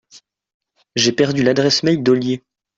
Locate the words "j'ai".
0.95-1.11